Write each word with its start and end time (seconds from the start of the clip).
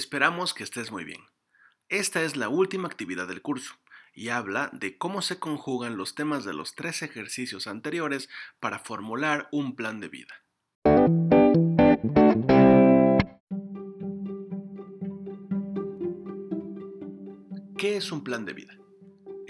Esperamos 0.00 0.54
que 0.54 0.64
estés 0.64 0.90
muy 0.90 1.04
bien. 1.04 1.20
Esta 1.90 2.22
es 2.22 2.34
la 2.34 2.48
última 2.48 2.88
actividad 2.88 3.28
del 3.28 3.42
curso 3.42 3.74
y 4.14 4.30
habla 4.30 4.70
de 4.72 4.96
cómo 4.96 5.20
se 5.20 5.38
conjugan 5.38 5.98
los 5.98 6.14
temas 6.14 6.46
de 6.46 6.54
los 6.54 6.74
tres 6.74 7.02
ejercicios 7.02 7.66
anteriores 7.66 8.30
para 8.60 8.78
formular 8.78 9.50
un 9.52 9.76
plan 9.76 10.00
de 10.00 10.08
vida. 10.08 10.34
¿Qué 17.76 17.98
es 17.98 18.10
un 18.10 18.24
plan 18.24 18.46
de 18.46 18.54
vida? 18.54 18.79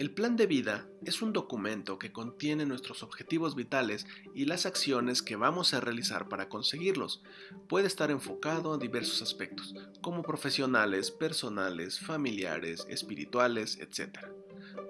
El 0.00 0.12
plan 0.12 0.34
de 0.34 0.46
vida 0.46 0.88
es 1.04 1.20
un 1.20 1.34
documento 1.34 1.98
que 1.98 2.10
contiene 2.10 2.64
nuestros 2.64 3.02
objetivos 3.02 3.54
vitales 3.54 4.06
y 4.34 4.46
las 4.46 4.64
acciones 4.64 5.20
que 5.20 5.36
vamos 5.36 5.74
a 5.74 5.80
realizar 5.80 6.26
para 6.26 6.48
conseguirlos. 6.48 7.22
Puede 7.68 7.86
estar 7.86 8.10
enfocado 8.10 8.72
a 8.72 8.78
diversos 8.78 9.20
aspectos, 9.20 9.74
como 10.00 10.22
profesionales, 10.22 11.10
personales, 11.10 12.00
familiares, 12.00 12.86
espirituales, 12.88 13.78
etc. 13.78 14.20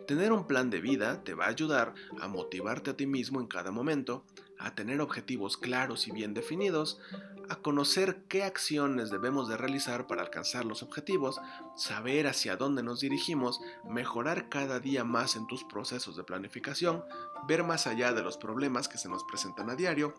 Tener 0.07 0.31
un 0.31 0.47
plan 0.47 0.71
de 0.71 0.81
vida 0.81 1.25
te 1.25 1.35
va 1.35 1.47
a 1.47 1.51
ayudar 1.51 1.93
a 2.21 2.29
motivarte 2.29 2.91
a 2.91 2.97
ti 2.97 3.09
mismo 3.09 3.41
en 3.41 3.49
cada 3.49 3.73
momento, 3.73 4.25
a 4.61 4.75
tener 4.75 5.01
objetivos 5.01 5.57
claros 5.57 6.07
y 6.07 6.13
bien 6.13 6.35
definidos, 6.35 7.01
a 7.49 7.57
conocer 7.57 8.25
qué 8.29 8.45
acciones 8.45 9.11
debemos 9.11 9.49
de 9.49 9.57
realizar 9.57 10.07
para 10.07 10.23
alcanzar 10.23 10.65
los 10.65 10.83
objetivos, 10.83 11.41
saber 11.77 12.27
hacia 12.27 12.57
dónde 12.57 12.83
nos 12.83 13.01
dirigimos, 13.01 13.61
mejorar 13.89 14.49
cada 14.49 14.79
día 14.79 15.03
más 15.03 15.35
en 15.35 15.47
tus 15.47 15.65
procesos 15.65 16.17
de 16.17 16.25
planificación, 16.25 17.05
ver 17.49 17.65
más 17.65 17.87
allá 17.87 18.13
de 18.13 18.23
los 18.23 18.37
problemas 18.37 18.89
que 18.89 18.99
se 18.99 19.09
nos 19.09 19.25
presentan 19.25 19.71
a 19.71 19.77
diario, 19.77 20.15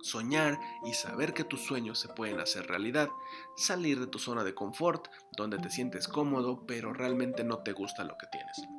soñar 0.00 0.58
y 0.84 0.94
saber 0.94 1.34
que 1.34 1.44
tus 1.44 1.60
sueños 1.62 1.98
se 1.98 2.08
pueden 2.08 2.40
hacer 2.40 2.66
realidad, 2.66 3.08
salir 3.56 3.98
de 3.98 4.06
tu 4.06 4.18
zona 4.18 4.44
de 4.44 4.54
confort, 4.54 5.08
donde 5.36 5.58
te 5.58 5.70
sientes 5.70 6.06
cómodo 6.08 6.64
pero 6.66 6.92
realmente 6.92 7.42
no 7.42 7.58
te 7.58 7.72
gusta 7.72 8.04
lo 8.04 8.16
que 8.16 8.26
tienes. 8.30 8.71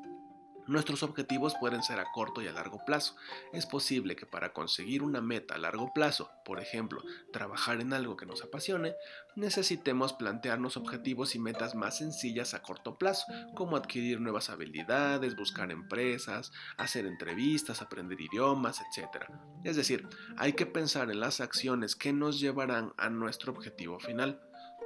Nuestros 0.68 1.04
objetivos 1.04 1.56
pueden 1.60 1.84
ser 1.84 2.00
a 2.00 2.12
corto 2.12 2.42
y 2.42 2.48
a 2.48 2.54
largo 2.54 2.84
plazo. 2.86 3.16
Es 3.52 3.66
posible 3.66 4.16
que 4.16 4.26
para 4.26 4.54
conseguir 4.54 5.04
una 5.04 5.22
meta 5.22 5.56
a 5.56 5.58
largo 5.58 5.92
plazo, 5.94 6.32
por 6.46 6.60
ejemplo, 6.60 7.02
trabajar 7.32 7.82
en 7.82 7.94
algo 7.94 8.16
que 8.16 8.26
nos 8.26 8.44
apasione, 8.44 8.96
necesitemos 9.36 10.14
plantearnos 10.14 10.78
objetivos 10.78 11.36
y 11.36 11.40
metas 11.40 11.76
más 11.76 11.98
sencillas 11.98 12.54
a 12.54 12.62
corto 12.62 12.98
plazo, 12.98 13.26
como 13.56 13.76
adquirir 13.76 14.22
nuevas 14.22 14.50
habilidades, 14.50 15.36
buscar 15.36 15.72
empresas, 15.72 16.52
hacer 16.78 17.06
entrevistas, 17.06 17.82
aprender 17.82 18.20
idiomas, 18.22 18.82
etc. 18.82 19.26
Es 19.64 19.76
decir, 19.76 20.08
hay 20.38 20.54
que 20.54 20.66
pensar 20.66 21.12
en 21.12 21.20
las 21.20 21.42
acciones 21.42 21.96
que 21.96 22.14
nos 22.14 22.40
llevarán 22.40 22.94
a 22.98 23.10
nuestro 23.10 23.52
objetivo 23.52 24.00
final. 24.00 24.40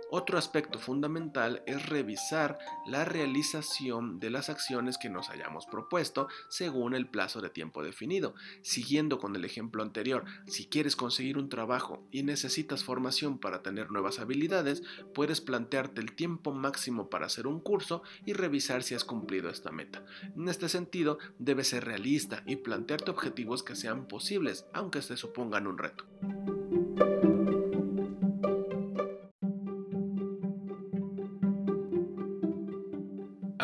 Otro 0.09 0.37
aspecto 0.37 0.79
fundamental 0.79 1.63
es 1.65 1.89
revisar 1.89 2.57
la 2.85 3.03
realización 3.03 4.21
de 4.21 4.29
las 4.29 4.49
acciones 4.49 4.97
que 4.97 5.09
nos 5.09 5.29
hayamos 5.29 5.65
propuesto 5.65 6.29
según 6.47 6.95
el 6.95 7.09
plazo 7.09 7.41
de 7.41 7.49
tiempo 7.49 7.83
definido. 7.83 8.33
Siguiendo 8.61 9.19
con 9.19 9.35
el 9.35 9.43
ejemplo 9.43 9.83
anterior, 9.83 10.23
si 10.45 10.67
quieres 10.67 10.95
conseguir 10.95 11.37
un 11.37 11.49
trabajo 11.49 12.07
y 12.09 12.23
necesitas 12.23 12.85
formación 12.85 13.37
para 13.37 13.61
tener 13.61 13.91
nuevas 13.91 14.19
habilidades, 14.19 14.81
puedes 15.13 15.41
plantearte 15.41 15.99
el 15.99 16.15
tiempo 16.15 16.53
máximo 16.53 17.09
para 17.09 17.25
hacer 17.25 17.45
un 17.45 17.59
curso 17.59 18.01
y 18.25 18.31
revisar 18.31 18.83
si 18.83 18.95
has 18.95 19.03
cumplido 19.03 19.49
esta 19.49 19.71
meta. 19.71 20.05
En 20.37 20.47
este 20.47 20.69
sentido, 20.69 21.17
debes 21.37 21.67
ser 21.67 21.83
realista 21.83 22.43
y 22.45 22.55
plantearte 22.55 23.11
objetivos 23.11 23.61
que 23.61 23.75
sean 23.75 24.07
posibles, 24.07 24.65
aunque 24.73 25.01
se 25.01 25.17
supongan 25.17 25.67
un 25.67 25.77
reto. 25.77 26.05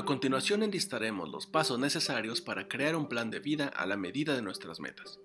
A 0.04 0.06
continuación 0.06 0.64
enlistaremos 0.64 1.30
los 1.30 1.48
pasos 1.48 1.80
necesarios 1.80 2.42
para 2.42 2.68
crear 2.68 2.98
un 2.98 3.08
plan 3.08 3.32
de 3.32 3.40
vida 3.40 3.68
a 3.68 3.86
la 3.86 3.96
medida 3.96 4.36
de 4.36 4.42
nuestras 4.42 4.82
metas. 4.82 5.22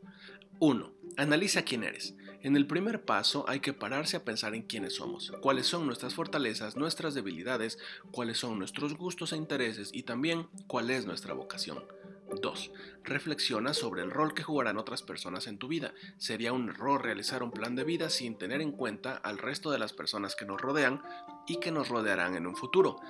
1. 0.61 0.93
Analiza 1.17 1.63
quién 1.63 1.83
eres. 1.83 2.15
En 2.45 2.57
el 2.57 2.65
primer 2.65 3.05
paso 3.05 3.45
hay 3.49 3.59
que 3.59 3.73
pararse 3.73 4.17
a 4.17 4.25
pensar 4.25 4.55
en 4.55 4.63
quiénes 4.63 4.95
somos, 4.95 5.33
cuáles 5.41 5.67
son 5.67 5.85
nuestras 5.85 6.15
fortalezas, 6.15 6.77
nuestras 6.77 7.15
debilidades, 7.15 7.77
cuáles 8.13 8.39
son 8.39 8.57
nuestros 8.57 8.97
gustos 8.97 9.33
e 9.33 9.37
intereses 9.37 9.91
y 9.93 10.05
también 10.05 10.47
cuál 10.69 10.91
es 10.91 11.07
nuestra 11.07 11.35
vocación. 11.35 11.83
2. 12.41 12.71
Reflexiona 13.03 13.75
sobre 13.75 14.03
el 14.03 14.13
rol 14.13 14.33
que 14.33 14.45
jugarán 14.45 14.79
otras 14.79 15.03
personas 15.03 15.49
en 15.49 15.59
tu 15.59 15.67
vida. 15.67 15.93
Sería 16.19 16.53
un 16.53 16.69
error 16.69 17.03
realizar 17.03 17.43
un 17.43 17.51
plan 17.51 17.75
de 17.75 17.83
vida 17.83 18.11
sin 18.11 18.39
tener 18.39 18.61
en 18.61 18.71
cuenta 18.71 19.17
al 19.17 19.39
resto 19.39 19.73
de 19.73 19.81
las 19.81 19.93
personas 19.93 20.37
que 20.37 20.45
nos 20.45 20.61
rodean 20.61 21.03
y 21.49 21.59
que 21.59 21.73
nos 21.73 21.89
rodearán 21.89 22.37
en 22.37 22.47
un 22.47 22.55
futuro. 22.55 23.01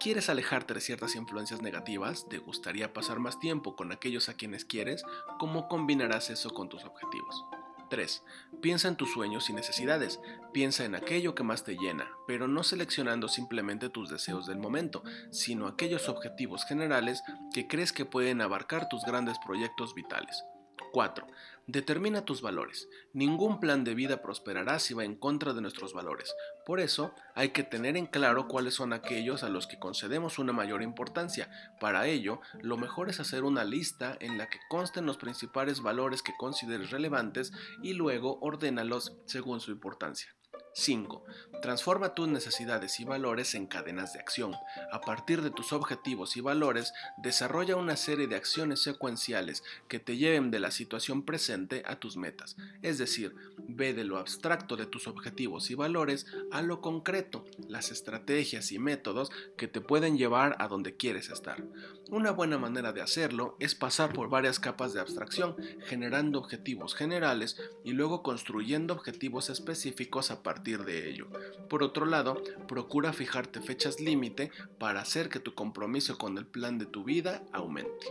¿Quieres 0.00 0.28
alejarte 0.28 0.74
de 0.74 0.80
ciertas 0.80 1.16
influencias 1.16 1.60
negativas? 1.60 2.28
¿Te 2.28 2.38
gustaría 2.38 2.92
pasar 2.92 3.18
más 3.18 3.40
tiempo 3.40 3.74
con 3.74 3.90
aquellos 3.90 4.28
a 4.28 4.34
quienes 4.34 4.64
quieres? 4.64 5.02
¿Cómo 5.40 5.66
combinarás 5.66 6.30
eso 6.30 6.50
con 6.50 6.68
tus 6.68 6.84
objetivos? 6.84 7.44
3. 7.90 8.22
Piensa 8.62 8.86
en 8.86 8.94
tus 8.94 9.12
sueños 9.12 9.50
y 9.50 9.54
necesidades. 9.54 10.20
Piensa 10.52 10.84
en 10.84 10.94
aquello 10.94 11.34
que 11.34 11.42
más 11.42 11.64
te 11.64 11.76
llena, 11.76 12.08
pero 12.28 12.46
no 12.46 12.62
seleccionando 12.62 13.26
simplemente 13.26 13.88
tus 13.88 14.08
deseos 14.08 14.46
del 14.46 14.58
momento, 14.58 15.02
sino 15.32 15.66
aquellos 15.66 16.08
objetivos 16.08 16.64
generales 16.64 17.24
que 17.52 17.66
crees 17.66 17.92
que 17.92 18.04
pueden 18.04 18.40
abarcar 18.40 18.88
tus 18.88 19.02
grandes 19.02 19.36
proyectos 19.44 19.96
vitales. 19.96 20.44
4. 20.90 21.26
Determina 21.66 22.24
tus 22.24 22.40
valores. 22.40 22.88
Ningún 23.12 23.60
plan 23.60 23.84
de 23.84 23.94
vida 23.94 24.22
prosperará 24.22 24.78
si 24.78 24.94
va 24.94 25.04
en 25.04 25.14
contra 25.14 25.52
de 25.52 25.60
nuestros 25.60 25.92
valores. 25.92 26.34
Por 26.64 26.80
eso, 26.80 27.14
hay 27.34 27.50
que 27.50 27.62
tener 27.62 27.96
en 27.96 28.06
claro 28.06 28.48
cuáles 28.48 28.74
son 28.74 28.92
aquellos 28.92 29.42
a 29.42 29.50
los 29.50 29.66
que 29.66 29.78
concedemos 29.78 30.38
una 30.38 30.52
mayor 30.52 30.82
importancia. 30.82 31.50
Para 31.78 32.06
ello, 32.06 32.40
lo 32.62 32.78
mejor 32.78 33.10
es 33.10 33.20
hacer 33.20 33.44
una 33.44 33.64
lista 33.64 34.16
en 34.20 34.38
la 34.38 34.48
que 34.48 34.60
consten 34.70 35.04
los 35.04 35.18
principales 35.18 35.82
valores 35.82 36.22
que 36.22 36.36
consideres 36.38 36.90
relevantes 36.90 37.52
y 37.82 37.92
luego 37.92 38.38
ordénalos 38.40 39.16
según 39.26 39.60
su 39.60 39.70
importancia. 39.70 40.37
5. 40.78 41.24
Transforma 41.60 42.14
tus 42.14 42.28
necesidades 42.28 43.00
y 43.00 43.04
valores 43.04 43.56
en 43.56 43.66
cadenas 43.66 44.12
de 44.12 44.20
acción. 44.20 44.54
A 44.92 45.00
partir 45.00 45.42
de 45.42 45.50
tus 45.50 45.72
objetivos 45.72 46.36
y 46.36 46.40
valores, 46.40 46.92
desarrolla 47.16 47.74
una 47.74 47.96
serie 47.96 48.28
de 48.28 48.36
acciones 48.36 48.80
secuenciales 48.80 49.64
que 49.88 49.98
te 49.98 50.16
lleven 50.16 50.52
de 50.52 50.60
la 50.60 50.70
situación 50.70 51.24
presente 51.24 51.82
a 51.84 51.96
tus 51.96 52.16
metas. 52.16 52.56
Es 52.82 52.96
decir, 52.98 53.34
ve 53.58 53.92
de 53.92 54.04
lo 54.04 54.18
abstracto 54.18 54.76
de 54.76 54.86
tus 54.86 55.08
objetivos 55.08 55.68
y 55.70 55.74
valores 55.74 56.26
a 56.52 56.62
lo 56.62 56.80
concreto, 56.80 57.44
las 57.68 57.90
estrategias 57.90 58.70
y 58.70 58.78
métodos 58.78 59.30
que 59.56 59.66
te 59.66 59.80
pueden 59.80 60.16
llevar 60.16 60.54
a 60.60 60.68
donde 60.68 60.96
quieres 60.96 61.28
estar. 61.28 61.64
Una 62.10 62.30
buena 62.30 62.56
manera 62.56 62.92
de 62.92 63.02
hacerlo 63.02 63.56
es 63.60 63.74
pasar 63.74 64.14
por 64.14 64.30
varias 64.30 64.58
capas 64.58 64.94
de 64.94 65.00
abstracción, 65.00 65.56
generando 65.84 66.38
objetivos 66.38 66.94
generales 66.94 67.60
y 67.84 67.92
luego 67.92 68.22
construyendo 68.22 68.94
objetivos 68.94 69.50
específicos 69.50 70.30
a 70.30 70.42
partir 70.42 70.84
de 70.84 71.10
ello. 71.10 71.26
Por 71.68 71.82
otro 71.82 72.06
lado, 72.06 72.42
procura 72.66 73.12
fijarte 73.12 73.60
fechas 73.60 74.00
límite 74.00 74.50
para 74.78 75.02
hacer 75.02 75.28
que 75.28 75.40
tu 75.40 75.54
compromiso 75.54 76.16
con 76.16 76.38
el 76.38 76.46
plan 76.46 76.78
de 76.78 76.86
tu 76.86 77.04
vida 77.04 77.42
aumente. 77.52 78.06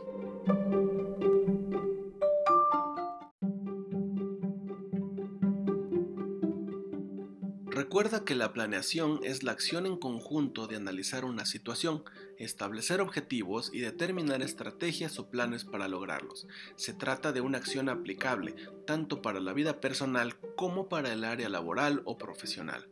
Recuerda 7.87 8.25
que 8.25 8.35
la 8.35 8.51
planeación 8.51 9.21
es 9.23 9.43
la 9.43 9.53
acción 9.53 9.85
en 9.85 9.95
conjunto 9.95 10.67
de 10.67 10.75
analizar 10.75 11.23
una 11.23 11.45
situación, 11.45 12.03
establecer 12.37 12.99
objetivos 12.99 13.71
y 13.73 13.79
determinar 13.79 14.41
estrategias 14.41 15.17
o 15.19 15.29
planes 15.29 15.63
para 15.63 15.87
lograrlos. 15.87 16.47
Se 16.75 16.93
trata 16.93 17.31
de 17.31 17.39
una 17.39 17.59
acción 17.59 17.87
aplicable 17.87 18.55
tanto 18.85 19.21
para 19.21 19.39
la 19.39 19.53
vida 19.53 19.79
personal 19.79 20.35
como 20.57 20.89
para 20.89 21.13
el 21.13 21.23
área 21.23 21.47
laboral 21.47 22.01
o 22.03 22.17
profesional. 22.17 22.89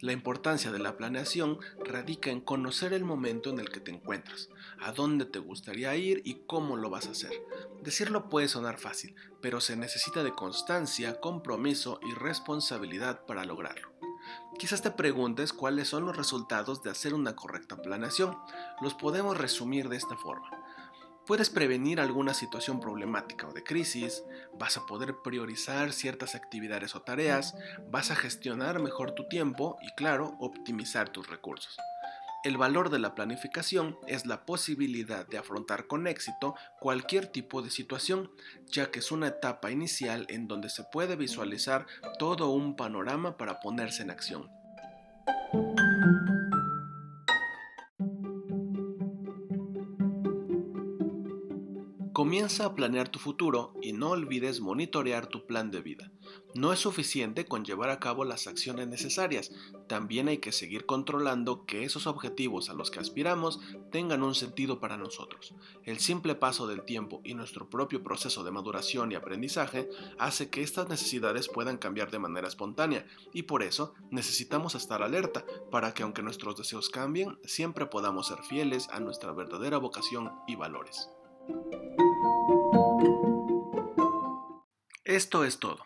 La 0.00 0.12
importancia 0.12 0.72
de 0.72 0.78
la 0.78 0.96
planeación 0.96 1.58
radica 1.84 2.30
en 2.30 2.40
conocer 2.40 2.94
el 2.94 3.04
momento 3.04 3.50
en 3.50 3.60
el 3.60 3.68
que 3.68 3.80
te 3.80 3.90
encuentras, 3.90 4.48
a 4.80 4.92
dónde 4.92 5.26
te 5.26 5.40
gustaría 5.40 5.94
ir 5.94 6.22
y 6.24 6.36
cómo 6.46 6.78
lo 6.78 6.88
vas 6.88 7.06
a 7.06 7.10
hacer. 7.10 7.32
Decirlo 7.82 8.30
puede 8.30 8.48
sonar 8.48 8.78
fácil, 8.78 9.14
pero 9.42 9.60
se 9.60 9.76
necesita 9.76 10.24
de 10.24 10.32
constancia, 10.32 11.20
compromiso 11.20 12.00
y 12.08 12.14
responsabilidad 12.14 13.26
para 13.26 13.44
lograrlo. 13.44 13.98
Quizás 14.58 14.82
te 14.82 14.90
preguntes 14.90 15.52
cuáles 15.52 15.88
son 15.88 16.04
los 16.04 16.16
resultados 16.16 16.82
de 16.82 16.90
hacer 16.90 17.14
una 17.14 17.36
correcta 17.36 17.76
planeación. 17.76 18.36
Los 18.80 18.94
podemos 18.94 19.36
resumir 19.36 19.88
de 19.88 19.96
esta 19.96 20.16
forma. 20.16 20.50
Puedes 21.26 21.50
prevenir 21.50 22.00
alguna 22.00 22.32
situación 22.32 22.80
problemática 22.80 23.46
o 23.46 23.52
de 23.52 23.62
crisis, 23.62 24.24
vas 24.58 24.78
a 24.78 24.86
poder 24.86 25.16
priorizar 25.22 25.92
ciertas 25.92 26.34
actividades 26.34 26.94
o 26.94 27.02
tareas, 27.02 27.54
vas 27.90 28.10
a 28.10 28.16
gestionar 28.16 28.80
mejor 28.80 29.12
tu 29.12 29.28
tiempo 29.28 29.76
y 29.82 29.94
claro, 29.94 30.36
optimizar 30.40 31.10
tus 31.10 31.28
recursos. 31.28 31.76
El 32.48 32.56
valor 32.56 32.88
de 32.88 32.98
la 32.98 33.14
planificación 33.14 33.98
es 34.06 34.24
la 34.24 34.46
posibilidad 34.46 35.26
de 35.26 35.36
afrontar 35.36 35.86
con 35.86 36.06
éxito 36.06 36.54
cualquier 36.80 37.26
tipo 37.26 37.60
de 37.60 37.68
situación, 37.68 38.30
ya 38.72 38.90
que 38.90 39.00
es 39.00 39.12
una 39.12 39.26
etapa 39.26 39.70
inicial 39.70 40.24
en 40.30 40.48
donde 40.48 40.70
se 40.70 40.82
puede 40.84 41.14
visualizar 41.16 41.84
todo 42.18 42.48
un 42.48 42.74
panorama 42.74 43.36
para 43.36 43.60
ponerse 43.60 44.02
en 44.02 44.10
acción. 44.10 44.50
Comienza 52.18 52.64
a 52.64 52.74
planear 52.74 53.08
tu 53.08 53.20
futuro 53.20 53.74
y 53.80 53.92
no 53.92 54.10
olvides 54.10 54.60
monitorear 54.60 55.28
tu 55.28 55.46
plan 55.46 55.70
de 55.70 55.82
vida. 55.82 56.10
No 56.52 56.72
es 56.72 56.80
suficiente 56.80 57.44
con 57.44 57.64
llevar 57.64 57.90
a 57.90 58.00
cabo 58.00 58.24
las 58.24 58.48
acciones 58.48 58.88
necesarias, 58.88 59.52
también 59.86 60.26
hay 60.26 60.38
que 60.38 60.50
seguir 60.50 60.84
controlando 60.84 61.64
que 61.64 61.84
esos 61.84 62.08
objetivos 62.08 62.70
a 62.70 62.74
los 62.74 62.90
que 62.90 62.98
aspiramos 62.98 63.60
tengan 63.92 64.24
un 64.24 64.34
sentido 64.34 64.80
para 64.80 64.96
nosotros. 64.96 65.54
El 65.84 66.00
simple 66.00 66.34
paso 66.34 66.66
del 66.66 66.82
tiempo 66.82 67.20
y 67.22 67.34
nuestro 67.34 67.70
propio 67.70 68.02
proceso 68.02 68.42
de 68.42 68.50
maduración 68.50 69.12
y 69.12 69.14
aprendizaje 69.14 69.88
hace 70.18 70.50
que 70.50 70.62
estas 70.62 70.88
necesidades 70.88 71.46
puedan 71.46 71.78
cambiar 71.78 72.10
de 72.10 72.18
manera 72.18 72.48
espontánea 72.48 73.06
y 73.32 73.44
por 73.44 73.62
eso 73.62 73.94
necesitamos 74.10 74.74
estar 74.74 75.04
alerta 75.04 75.44
para 75.70 75.94
que 75.94 76.02
aunque 76.02 76.24
nuestros 76.24 76.56
deseos 76.56 76.88
cambien, 76.88 77.38
siempre 77.44 77.86
podamos 77.86 78.26
ser 78.26 78.38
fieles 78.42 78.88
a 78.88 78.98
nuestra 78.98 79.30
verdadera 79.30 79.78
vocación 79.78 80.32
y 80.48 80.56
valores. 80.56 81.08
Esto 85.18 85.44
es 85.44 85.58
todo. 85.58 85.84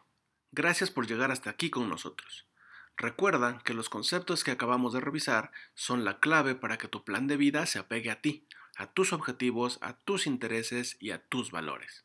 Gracias 0.50 0.90
por 0.90 1.06
llegar 1.06 1.30
hasta 1.30 1.48
aquí 1.48 1.70
con 1.70 1.88
nosotros. 1.88 2.50
Recuerda 2.98 3.62
que 3.64 3.72
los 3.72 3.88
conceptos 3.88 4.44
que 4.44 4.50
acabamos 4.50 4.92
de 4.92 5.00
revisar 5.00 5.52
son 5.72 6.04
la 6.04 6.20
clave 6.20 6.54
para 6.54 6.76
que 6.76 6.86
tu 6.86 7.02
plan 7.02 7.28
de 7.28 7.38
vida 7.38 7.64
se 7.64 7.78
apegue 7.78 8.10
a 8.10 8.20
ti, 8.20 8.46
a 8.76 8.92
tus 8.92 9.14
objetivos, 9.14 9.78
a 9.80 9.96
tus 9.96 10.26
intereses 10.26 10.98
y 11.00 11.12
a 11.12 11.26
tus 11.28 11.50
valores. 11.50 12.04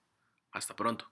Hasta 0.54 0.78
pronto. 0.78 1.12